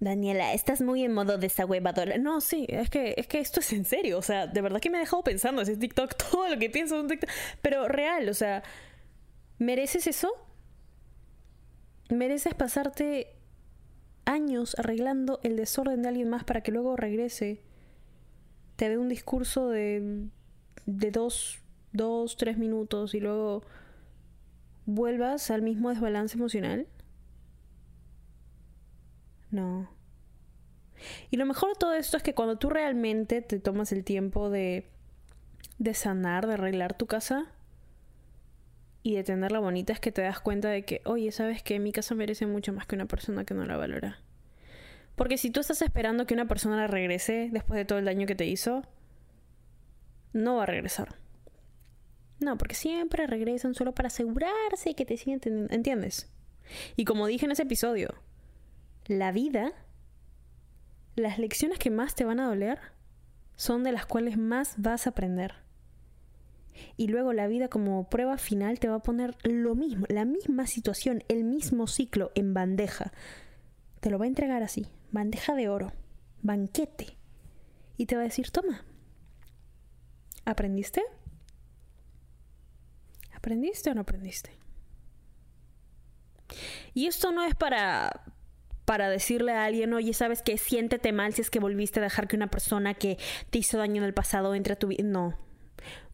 Daniela, 0.00 0.52
estás 0.52 0.80
muy 0.82 1.02
en 1.02 1.12
modo 1.12 1.38
desahuevadora. 1.38 2.18
No, 2.18 2.40
sí, 2.40 2.66
es 2.68 2.90
que, 2.90 3.14
es 3.16 3.26
que 3.26 3.40
esto 3.40 3.60
es 3.60 3.72
en 3.72 3.84
serio. 3.84 4.18
O 4.18 4.22
sea, 4.22 4.46
de 4.46 4.60
verdad 4.60 4.80
que 4.80 4.90
me 4.90 4.98
he 4.98 5.00
dejado 5.00 5.24
pensando 5.24 5.62
ese 5.62 5.76
TikTok, 5.76 6.14
todo 6.30 6.48
lo 6.48 6.58
que 6.58 6.70
pienso 6.70 6.96
en 6.96 7.02
un 7.02 7.08
TikTok. 7.08 7.30
Pero 7.62 7.88
real, 7.88 8.28
o 8.28 8.34
sea, 8.34 8.62
¿mereces 9.58 10.06
eso? 10.06 10.30
¿Mereces 12.10 12.54
pasarte 12.54 13.34
años 14.26 14.76
arreglando 14.78 15.40
el 15.42 15.56
desorden 15.56 16.02
de 16.02 16.08
alguien 16.08 16.28
más 16.28 16.44
para 16.44 16.60
que 16.62 16.70
luego 16.70 16.96
regrese? 16.96 17.62
Te 18.76 18.88
dé 18.88 18.98
un 18.98 19.08
discurso 19.08 19.68
de, 19.68 20.26
de 20.86 21.10
dos, 21.10 21.60
dos, 21.92 22.36
tres 22.36 22.58
minutos 22.58 23.14
y 23.14 23.20
luego 23.20 23.62
vuelvas 24.86 25.50
al 25.50 25.62
mismo 25.62 25.90
desbalance 25.90 26.36
emocional? 26.36 26.86
No. 29.50 29.88
Y 31.30 31.36
lo 31.36 31.46
mejor 31.46 31.70
de 31.70 31.78
todo 31.78 31.94
esto 31.94 32.16
es 32.16 32.22
que 32.22 32.34
cuando 32.34 32.56
tú 32.56 32.70
realmente 32.70 33.42
te 33.42 33.58
tomas 33.60 33.92
el 33.92 34.04
tiempo 34.04 34.50
de, 34.50 34.86
de 35.78 35.94
sanar, 35.94 36.46
de 36.46 36.54
arreglar 36.54 36.96
tu 36.96 37.06
casa 37.06 37.46
y 39.02 39.14
de 39.14 39.24
tenerla 39.24 39.60
bonita, 39.60 39.92
es 39.92 40.00
que 40.00 40.12
te 40.12 40.22
das 40.22 40.40
cuenta 40.40 40.68
de 40.70 40.84
que, 40.84 41.02
oye, 41.04 41.30
¿sabes 41.30 41.62
que 41.62 41.78
Mi 41.78 41.92
casa 41.92 42.14
merece 42.14 42.46
mucho 42.46 42.72
más 42.72 42.86
que 42.86 42.96
una 42.96 43.06
persona 43.06 43.44
que 43.44 43.54
no 43.54 43.64
la 43.66 43.76
valora. 43.76 44.18
Porque 45.16 45.38
si 45.38 45.50
tú 45.50 45.60
estás 45.60 45.80
esperando 45.82 46.26
que 46.26 46.34
una 46.34 46.48
persona 46.48 46.86
regrese 46.86 47.48
después 47.52 47.78
de 47.78 47.84
todo 47.84 47.98
el 47.98 48.04
daño 48.04 48.26
que 48.26 48.34
te 48.34 48.46
hizo, 48.46 48.82
no 50.32 50.56
va 50.56 50.64
a 50.64 50.66
regresar. 50.66 51.16
No, 52.40 52.58
porque 52.58 52.74
siempre 52.74 53.26
regresan 53.26 53.74
solo 53.74 53.94
para 53.94 54.08
asegurarse 54.08 54.94
que 54.94 55.06
te 55.06 55.16
sienten, 55.16 55.68
¿entiendes? 55.70 56.30
Y 56.96 57.04
como 57.04 57.26
dije 57.26 57.46
en 57.46 57.52
ese 57.52 57.62
episodio, 57.62 58.14
la 59.06 59.32
vida, 59.32 59.72
las 61.14 61.38
lecciones 61.38 61.78
que 61.78 61.90
más 61.90 62.14
te 62.14 62.24
van 62.24 62.40
a 62.40 62.48
doler 62.48 62.80
son 63.56 63.84
de 63.84 63.92
las 63.92 64.06
cuales 64.06 64.36
más 64.36 64.74
vas 64.78 65.06
a 65.06 65.10
aprender. 65.10 65.54
Y 66.96 67.06
luego 67.06 67.32
la 67.32 67.46
vida 67.46 67.68
como 67.68 68.08
prueba 68.10 68.36
final 68.36 68.80
te 68.80 68.88
va 68.88 68.96
a 68.96 69.02
poner 69.02 69.36
lo 69.44 69.76
mismo, 69.76 70.06
la 70.08 70.24
misma 70.24 70.66
situación, 70.66 71.22
el 71.28 71.44
mismo 71.44 71.86
ciclo 71.86 72.32
en 72.34 72.52
bandeja. 72.52 73.12
Te 74.00 74.10
lo 74.10 74.18
va 74.18 74.24
a 74.24 74.28
entregar 74.28 74.62
así, 74.64 74.88
bandeja 75.14 75.54
de 75.54 75.68
oro, 75.68 75.92
banquete. 76.42 77.16
Y 77.96 78.06
te 78.06 78.16
va 78.16 78.22
a 78.22 78.24
decir, 78.24 78.50
toma, 78.50 78.84
¿aprendiste? 80.44 81.02
¿Aprendiste 83.32 83.90
o 83.90 83.94
no 83.94 84.00
aprendiste? 84.00 84.50
Y 86.92 87.06
esto 87.06 87.30
no 87.30 87.44
es 87.44 87.54
para 87.54 88.24
para 88.84 89.08
decirle 89.08 89.52
a 89.52 89.64
alguien, 89.64 89.94
oye, 89.94 90.12
sabes 90.12 90.42
que 90.42 90.58
siéntete 90.58 91.10
mal 91.10 91.32
si 91.32 91.40
es 91.40 91.48
que 91.48 91.58
volviste 91.58 92.00
a 92.00 92.02
dejar 92.02 92.28
que 92.28 92.36
una 92.36 92.50
persona 92.50 92.92
que 92.92 93.16
te 93.48 93.58
hizo 93.58 93.78
daño 93.78 94.02
en 94.02 94.04
el 94.04 94.12
pasado 94.12 94.54
entre 94.54 94.74
a 94.74 94.78
tu 94.78 94.88
vida. 94.88 95.02
No. 95.04 95.38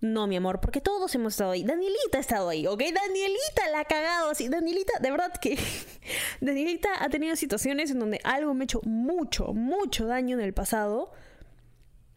No, 0.00 0.26
mi 0.26 0.36
amor, 0.36 0.60
porque 0.60 0.80
todos 0.80 1.14
hemos 1.14 1.34
estado 1.34 1.50
ahí. 1.50 1.62
Danielita 1.62 2.18
ha 2.18 2.20
estado 2.20 2.48
ahí, 2.48 2.66
¿ok? 2.66 2.78
Danielita 2.78 3.68
la 3.70 3.80
ha 3.80 3.84
cagado 3.84 4.30
así. 4.30 4.48
Danielita, 4.48 4.98
de 5.00 5.10
verdad 5.10 5.32
que. 5.40 5.58
Danielita 6.40 6.88
ha 6.98 7.08
tenido 7.08 7.36
situaciones 7.36 7.90
en 7.90 7.98
donde 7.98 8.20
algo 8.24 8.54
me 8.54 8.62
ha 8.62 8.64
hecho 8.64 8.80
mucho, 8.84 9.52
mucho 9.52 10.06
daño 10.06 10.38
en 10.38 10.44
el 10.44 10.54
pasado. 10.54 11.12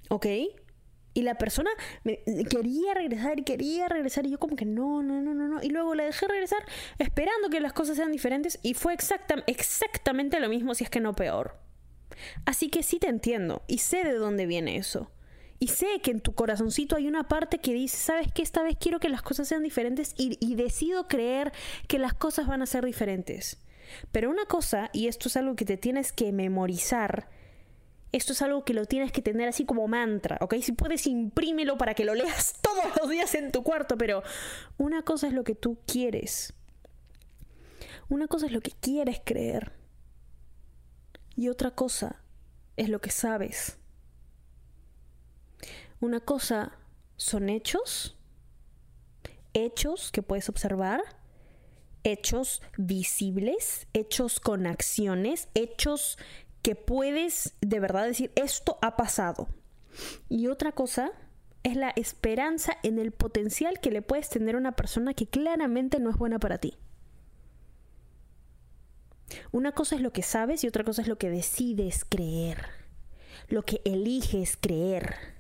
¿Ok? 0.10 0.28
Y 1.16 1.22
la 1.22 1.36
persona 1.36 1.70
me, 2.04 2.24
quería 2.50 2.96
regresar 2.96 3.40
y 3.40 3.44
quería 3.44 3.88
regresar 3.88 4.26
y 4.26 4.32
yo 4.32 4.40
como 4.40 4.56
que 4.56 4.66
no, 4.66 5.04
no, 5.04 5.22
no, 5.22 5.34
no, 5.34 5.48
no. 5.48 5.62
Y 5.62 5.70
luego 5.70 5.94
la 5.94 6.06
dejé 6.06 6.28
regresar 6.28 6.66
esperando 6.98 7.50
que 7.50 7.60
las 7.60 7.74
cosas 7.74 7.98
sean 7.98 8.12
diferentes 8.12 8.60
y 8.64 8.74
fue 8.74 8.94
exactamente 8.94 10.40
lo 10.40 10.50
mismo 10.50 10.74
si 10.74 10.84
es 10.84 10.90
que 10.90 11.00
no 11.00 11.16
peor. 11.16 11.60
Así 12.46 12.70
que 12.70 12.82
sí 12.82 13.00
te 13.00 13.08
entiendo 13.08 13.64
y 13.68 13.80
sé 13.80 14.04
de 14.04 14.14
dónde 14.14 14.46
viene 14.46 14.78
eso. 14.78 15.12
Y 15.64 15.68
sé 15.70 16.02
que 16.02 16.12
en 16.12 16.20
tu 16.20 16.36
corazoncito 16.36 16.98
hay 16.98 17.08
una 17.08 17.30
parte 17.30 17.60
que 17.60 17.74
dice, 17.74 17.96
sabes 17.96 18.30
que 18.34 18.42
esta 18.42 18.64
vez 18.64 18.76
quiero 18.78 19.00
que 19.00 19.08
las 19.08 19.22
cosas 19.22 19.48
sean 19.48 19.64
diferentes 19.64 20.14
y, 20.18 20.38
y 20.46 20.56
decido 20.56 21.08
creer 21.08 21.54
que 21.88 22.00
las 22.00 22.14
cosas 22.14 22.48
van 22.48 22.62
a 22.62 22.66
ser 22.66 22.84
diferentes. 22.84 23.62
Pero 24.12 24.30
una 24.30 24.44
cosa, 24.44 24.90
y 24.92 25.08
esto 25.08 25.30
es 25.30 25.38
algo 25.38 25.56
que 25.56 25.64
te 25.64 25.78
tienes 25.78 26.12
que 26.12 26.34
memorizar, 26.34 27.30
esto 28.12 28.34
es 28.34 28.42
algo 28.42 28.66
que 28.66 28.74
lo 28.74 28.88
tienes 28.88 29.14
que 29.14 29.22
tener 29.22 29.48
así 29.48 29.64
como 29.64 29.88
mantra, 29.88 30.38
¿ok? 30.42 30.56
Si 30.62 30.74
puedes, 30.74 31.08
imprímelo 31.08 31.78
para 31.78 31.94
que 31.94 32.04
lo 32.04 32.14
leas 32.14 32.56
todos 32.62 32.84
los 33.00 33.10
días 33.10 33.34
en 33.34 33.54
tu 33.54 33.64
cuarto, 33.64 33.98
pero 33.98 34.22
una 34.78 35.04
cosa 35.04 35.28
es 35.28 35.34
lo 35.34 35.46
que 35.46 35.56
tú 35.56 35.78
quieres. 35.88 36.54
Una 38.10 38.28
cosa 38.28 38.48
es 38.48 38.52
lo 38.52 38.60
que 38.60 38.72
quieres 38.72 39.22
creer. 39.24 39.72
Y 41.38 41.48
otra 41.48 41.72
cosa 41.72 42.22
es 42.76 42.90
lo 42.90 43.00
que 43.00 43.12
sabes. 43.12 43.78
Una 46.04 46.20
cosa 46.20 46.74
son 47.16 47.48
hechos, 47.48 48.18
hechos 49.54 50.12
que 50.12 50.22
puedes 50.22 50.50
observar, 50.50 51.02
hechos 52.04 52.62
visibles, 52.78 53.88
hechos 53.94 54.42
con 54.42 54.68
acciones, 54.68 55.48
hechos 55.54 56.18
que 56.62 56.76
puedes 56.76 57.56
de 57.62 57.80
verdad 57.80 58.06
decir, 58.06 58.34
esto 58.36 58.80
ha 58.82 58.98
pasado. 58.98 59.48
Y 60.28 60.48
otra 60.48 60.74
cosa 60.74 61.14
es 61.64 61.78
la 61.78 61.92
esperanza 61.92 62.74
en 62.84 63.00
el 63.00 63.14
potencial 63.14 63.80
que 63.80 63.90
le 63.90 64.02
puedes 64.02 64.28
tener 64.28 64.56
a 64.56 64.58
una 64.58 64.76
persona 64.76 65.14
que 65.14 65.28
claramente 65.28 66.02
no 66.02 66.10
es 66.10 66.18
buena 66.18 66.38
para 66.38 66.58
ti. 66.58 66.78
Una 69.54 69.72
cosa 69.72 69.96
es 69.96 70.02
lo 70.02 70.12
que 70.12 70.22
sabes 70.22 70.66
y 70.66 70.68
otra 70.68 70.84
cosa 70.84 71.02
es 71.02 71.08
lo 71.08 71.18
que 71.18 71.30
decides 71.30 72.04
creer, 72.04 72.66
lo 73.48 73.64
que 73.64 73.80
eliges 73.86 74.58
creer, 74.60 75.33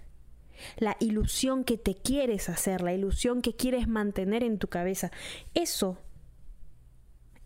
la 0.77 0.97
ilusión 0.99 1.63
que 1.63 1.77
te 1.77 1.95
quieres 1.95 2.49
hacer, 2.49 2.81
la 2.81 2.93
ilusión 2.93 3.41
que 3.41 3.55
quieres 3.55 3.87
mantener 3.87 4.43
en 4.43 4.57
tu 4.57 4.67
cabeza. 4.67 5.11
Eso 5.53 5.97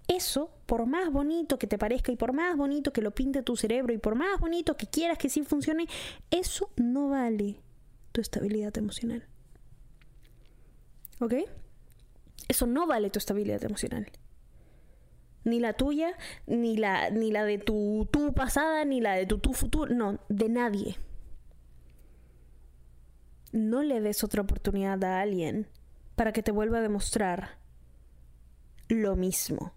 eso, 0.08 0.50
por 0.66 0.86
más 0.86 1.12
bonito 1.12 1.60
que 1.60 1.68
te 1.68 1.78
parezca 1.78 2.12
y 2.12 2.16
por 2.16 2.32
más 2.32 2.56
bonito 2.56 2.94
que 2.94 3.02
lo 3.02 3.12
pinte 3.12 3.44
tu 3.44 3.58
cerebro 3.58 3.94
y 3.94 3.98
por 3.98 4.16
más 4.16 4.40
bonito 4.40 4.78
que 4.78 4.88
quieras 4.88 5.18
que 5.18 5.30
sí 5.30 5.44
funcione, 5.44 5.88
eso 6.32 6.72
no 6.78 7.10
vale 7.10 7.58
tu 8.14 8.22
estabilidad 8.22 8.78
emocional. 8.78 9.26
¿Ok? 11.20 11.34
Eso 12.48 12.68
no 12.68 12.88
vale 12.88 13.10
tu 13.10 13.20
estabilidad 13.20 13.64
emocional. 13.66 14.10
Ni 15.44 15.60
la 15.60 15.74
tuya, 15.74 16.14
ni 16.46 16.78
la, 16.78 17.10
ni 17.10 17.32
la 17.32 17.44
de 17.44 17.58
tu 17.58 18.08
tú 18.10 18.34
pasada, 18.34 18.86
ni 18.86 19.02
la 19.02 19.14
de 19.16 19.26
tu 19.26 19.40
tú 19.40 19.54
futuro. 19.54 19.94
No, 19.94 20.20
de 20.30 20.48
nadie. 20.48 20.98
No 23.52 23.84
le 23.84 24.02
des 24.02 24.24
otra 24.24 24.42
oportunidad 24.42 25.04
a 25.04 25.22
alguien 25.22 25.68
para 26.16 26.34
que 26.34 26.44
te 26.44 26.52
vuelva 26.52 26.80
a 26.80 26.82
demostrar 26.82 27.58
lo 28.88 29.16
mismo. 29.16 29.74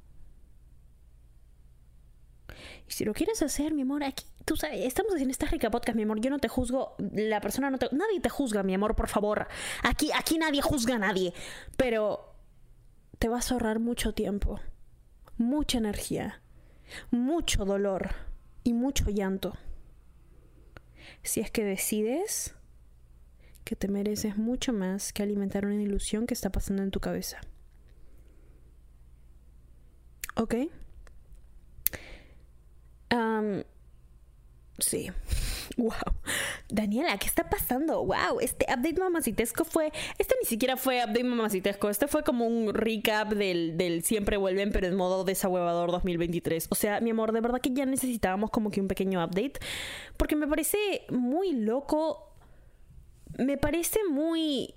Y 2.89 2.93
si 2.93 3.05
lo 3.05 3.13
quieres 3.13 3.43
hacer, 3.43 3.73
mi 3.73 3.83
amor, 3.83 4.03
aquí, 4.03 4.25
tú 4.45 4.57
sabes, 4.57 4.85
estamos 4.85 5.13
haciendo 5.13 5.33
esta 5.33 5.47
rica 5.47 5.71
podcast, 5.71 5.97
mi 5.97 6.03
amor. 6.03 6.21
Yo 6.21 6.31
no 6.31 6.39
te 6.39 6.49
juzgo, 6.49 6.97
la 6.99 7.41
persona 7.41 7.71
no 7.71 7.79
te. 7.79 7.89
Nadie 7.93 8.21
te 8.21 8.29
juzga, 8.29 8.63
mi 8.63 8.75
amor, 8.75 8.97
por 8.97 9.09
favor. 9.09 9.47
Aquí, 9.83 10.11
aquí 10.15 10.39
nadie 10.39 10.63
juzga 10.63 10.97
a 10.97 10.99
nadie. 10.99 11.33
Pero 11.77 12.35
te 13.19 13.29
vas 13.29 13.51
a 13.51 13.55
ahorrar 13.55 13.79
mucho 13.79 14.15
tiempo, 14.15 14.61
mucha 15.37 15.79
energía, 15.79 16.43
mucho 17.11 17.65
dolor 17.65 18.11
y 18.65 18.73
mucho 18.73 19.11
llanto. 19.11 19.57
Si 21.23 21.41
es 21.41 21.51
que 21.51 21.65
decides 21.65 22.55
que 23.65 23.77
te 23.77 23.89
mereces 23.89 24.37
mucho 24.37 24.73
más 24.73 25.13
que 25.13 25.23
alimentar 25.23 25.67
una 25.67 25.83
ilusión 25.83 26.27
que 26.27 26.35
está 26.35 26.51
pasando 26.51 26.83
en 26.83 26.91
tu 26.91 27.01
cabeza. 27.01 27.41
¿Ok? 30.37 30.55
sí. 34.79 35.11
Wow. 35.77 35.93
Daniela, 36.69 37.17
¿qué 37.17 37.27
está 37.27 37.49
pasando? 37.49 38.05
Wow, 38.05 38.41
este 38.41 38.67
update 38.67 38.99
mamacitesco 38.99 39.65
fue. 39.65 39.93
Este 40.19 40.35
ni 40.43 40.47
siquiera 40.47 40.77
fue 40.77 40.99
update 41.03 41.25
mamacitesco. 41.25 41.89
Este 41.89 42.07
fue 42.09 42.23
como 42.23 42.47
un 42.47 42.75
recap 42.75 43.33
del, 43.33 43.79
del 43.79 44.03
Siempre 44.03 44.37
Vuelven, 44.37 44.73
pero 44.73 44.89
en 44.89 44.97
modo 44.97 45.25
desahuevador 45.25 45.93
2023. 45.93 46.67
O 46.71 46.75
sea, 46.75 47.01
mi 47.01 47.11
amor, 47.11 47.33
de 47.33 47.41
verdad 47.41 47.61
que 47.61 47.71
ya 47.73 47.87
necesitábamos 47.87 48.51
como 48.51 48.71
que 48.71 48.81
un 48.81 48.89
pequeño 48.89 49.25
update. 49.25 49.55
Porque 50.17 50.37
me 50.37 50.47
parece 50.49 50.77
muy 51.09 51.53
loco. 51.53 52.30
Me 53.39 53.57
parece 53.59 54.01
muy. 54.11 54.75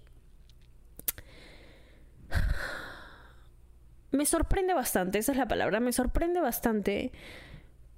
Me 4.11 4.25
sorprende 4.25 4.73
bastante, 4.73 5.17
esa 5.19 5.31
es 5.31 5.37
la 5.37 5.47
palabra. 5.47 5.79
Me 5.79 5.91
sorprende 5.91 6.39
bastante 6.39 7.11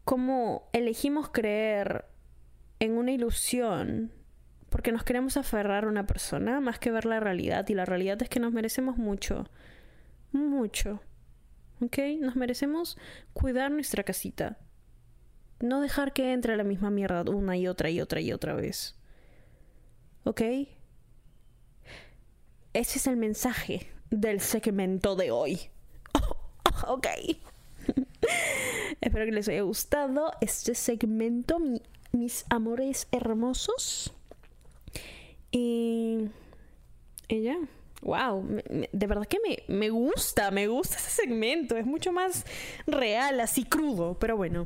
cómo 0.05 0.69
elegimos 0.71 1.29
creer 1.29 2.05
en 2.79 2.97
una 2.97 3.11
ilusión 3.11 4.11
porque 4.75 4.91
nos 4.91 5.03
queremos 5.05 5.37
aferrar 5.37 5.85
a 5.85 5.87
una 5.87 6.05
persona 6.05 6.59
más 6.59 6.79
que 6.79 6.91
ver 6.91 7.05
la 7.05 7.21
realidad. 7.21 7.65
Y 7.69 7.73
la 7.73 7.85
realidad 7.85 8.21
es 8.21 8.27
que 8.27 8.41
nos 8.41 8.51
merecemos 8.51 8.97
mucho. 8.97 9.49
Mucho. 10.33 11.01
¿Ok? 11.79 11.97
Nos 12.19 12.35
merecemos 12.35 12.97
cuidar 13.31 13.71
nuestra 13.71 14.03
casita. 14.03 14.57
No 15.61 15.79
dejar 15.79 16.11
que 16.11 16.33
entre 16.33 16.57
la 16.57 16.65
misma 16.65 16.89
mierda 16.89 17.23
una 17.31 17.55
y 17.55 17.67
otra 17.69 17.89
y 17.89 18.01
otra 18.01 18.19
y 18.19 18.33
otra 18.33 18.53
vez. 18.53 18.97
¿Ok? 20.25 20.41
Ese 22.73 22.97
es 22.97 23.07
el 23.07 23.15
mensaje 23.15 23.87
del 24.09 24.41
segmento 24.41 25.15
de 25.15 25.29
hoy. 25.29 25.59
ok. 26.87 27.07
Espero 29.01 29.25
que 29.25 29.31
les 29.31 29.47
haya 29.47 29.61
gustado 29.61 30.31
este 30.41 30.73
segmento, 30.73 31.57
mis 32.11 32.43
amores 32.49 33.07
hermosos. 33.11 34.13
Y, 35.51 36.27
ella, 37.27 37.57
wow, 38.01 38.43
de 38.91 39.07
verdad 39.07 39.27
que 39.27 39.37
me, 39.47 39.59
me 39.67 39.91
gusta, 39.91 40.49
me 40.49 40.67
gusta 40.67 40.95
ese 40.95 41.11
segmento. 41.11 41.77
Es 41.77 41.85
mucho 41.85 42.11
más 42.11 42.45
real, 42.87 43.39
así 43.41 43.63
crudo, 43.63 44.17
pero 44.19 44.35
bueno. 44.35 44.65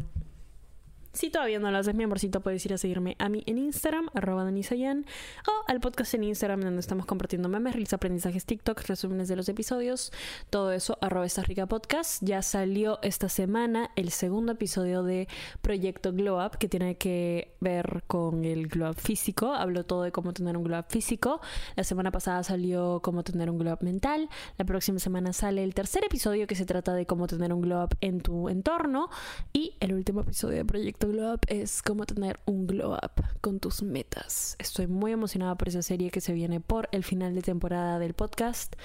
Si 1.12 1.32
todavía 1.32 1.60
no 1.60 1.72
lo 1.72 1.78
haces, 1.80 1.96
mi 1.96 2.04
amorcito, 2.04 2.42
puedes 2.42 2.64
ir 2.66 2.74
a 2.74 2.78
seguirme 2.78 3.16
a 3.18 3.30
mí 3.30 3.44
en 3.48 3.58
Instagram, 3.58 4.10
arroba 4.14 4.44
danisayan, 4.44 5.06
o 5.48 5.64
al 5.68 5.80
podcast 5.80 6.14
en 6.14 6.24
Instagram, 6.24 6.62
donde 6.62 6.80
estamos 6.80 7.08
compartiendo 7.08 7.50
memes, 7.50 7.74
reels, 7.74 7.94
aprendizajes, 7.94 8.46
TikTok, 8.46 8.80
resúmenes 8.82 9.28
de 9.28 9.36
los 9.36 9.50
episodios, 9.50 10.12
todo 10.52 10.72
eso, 10.72 11.00
arroba 11.02 11.26
esta 11.26 11.42
rica 11.42 11.66
podcast. 11.66 12.22
Ya 12.24 12.44
salió 12.44 13.00
esta 13.02 13.28
semana 13.28 13.90
el 13.96 14.12
segundo 14.12 14.52
episodio 14.52 15.02
de 15.02 15.28
Proyecto 15.62 16.14
Glow 16.14 16.46
Up, 16.46 16.60
que 16.60 16.70
tiene 16.70 16.98
que 16.98 17.56
ver 17.60 18.04
con 18.06 18.46
el 18.46 18.68
glow 18.68 18.92
up 18.92 18.98
físico. 18.98 19.54
Hablo 19.54 19.86
todo 19.86 20.04
de 20.04 20.12
cómo 20.12 20.34
tener 20.34 20.58
un 20.58 20.64
glow 20.64 20.80
up 20.80 20.86
físico. 20.90 21.42
La 21.76 21.84
semana 21.84 22.12
pasada 22.12 22.44
salió 22.44 23.02
cómo 23.02 23.24
tener 23.24 23.50
un 23.50 23.58
glow 23.58 23.74
up 23.74 23.82
mental. 23.82 24.30
La 24.58 24.66
próxima 24.66 25.00
semana 25.00 25.34
sale 25.34 25.64
el 25.64 25.74
tercer 25.74 26.04
episodio 26.06 26.46
que 26.46 26.56
se 26.56 26.66
trata 26.66 26.94
de 26.94 27.08
cómo 27.08 27.26
tener 27.26 27.52
un 27.52 27.62
glow 27.62 27.84
up 27.84 27.98
en 28.02 28.22
tu 28.22 28.48
entorno. 28.48 29.10
Y 29.54 29.76
el 29.80 29.94
último 29.94 30.22
episodio 30.22 30.58
de 30.58 30.66
Proyecto 30.66 30.99
Glow 31.08 31.34
Up 31.34 31.42
es 31.48 31.82
como 31.82 32.06
tener 32.06 32.40
un 32.46 32.68
glow 32.68 32.94
up 32.94 33.24
con 33.42 33.60
tus 33.60 33.82
metas. 33.82 34.56
Estoy 34.60 34.88
muy 34.88 35.12
emocionada 35.12 35.56
por 35.56 35.70
esa 35.70 35.82
serie 35.82 36.12
que 36.12 36.22
se 36.22 36.34
viene 36.34 36.60
por 36.60 36.90
el 36.92 37.04
final 37.04 37.34
de 37.36 37.42
temporada 37.42 38.00
del 38.00 38.14
podcast. 38.14 38.76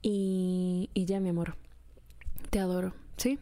Y 0.00 0.88
ya, 0.94 1.20
mi 1.20 1.30
amor, 1.30 1.56
te 2.50 2.60
adoro, 2.60 2.94
¿sí? 3.16 3.38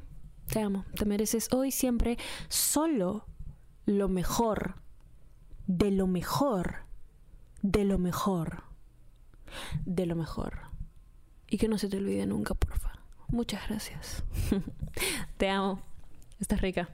Te 0.48 0.60
amo. 0.60 0.84
Te 0.94 1.04
mereces 1.04 1.52
hoy 1.52 1.70
siempre 1.70 2.16
solo 2.48 3.26
lo 3.84 4.08
mejor, 4.08 4.76
de 5.66 5.90
lo 5.90 6.06
mejor, 6.06 6.76
de 7.62 7.84
lo 7.84 7.98
mejor, 7.98 8.64
de 9.84 10.06
lo 10.06 10.16
mejor. 10.16 10.60
Y 11.48 11.58
que 11.58 11.68
no 11.68 11.78
se 11.78 11.88
te 11.88 11.98
olvide 11.98 12.26
nunca, 12.26 12.54
porfa. 12.54 12.92
Muchas 13.28 13.68
gracias. 13.68 14.24
te 15.36 15.48
amo. 15.50 15.82
Estás 16.40 16.60
rica. 16.60 16.88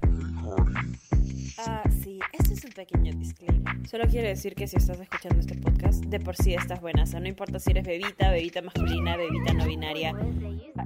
Ah, 1.59 1.83
sí, 2.03 2.21
este 2.33 2.55
es 2.55 2.65
un 2.65 2.71
pequeño 2.71 3.13
disclaimer. 3.15 3.89
Solo 3.89 4.05
quiero 4.09 4.29
decir 4.29 4.55
que 4.55 4.69
si 4.69 4.77
estás 4.77 5.01
escuchando 5.01 5.41
este 5.41 5.57
podcast, 5.57 6.05
de 6.05 6.21
por 6.21 6.37
sí 6.37 6.55
estás 6.55 6.81
buena. 6.81 7.03
O 7.03 7.07
sea, 7.07 7.21
no 7.21 7.29
importa 7.29 7.59
si 7.59 7.73
eres 7.73 7.85
bebita, 7.85 8.31
bebita 8.31 8.63
masculina, 8.63 9.17
bebita 9.17 9.53
no 9.53 9.67
binaria. 9.67 10.15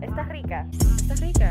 Estás 0.02 0.28
rica. 0.28 0.66
Estás 0.96 1.20
rica. 1.20 1.50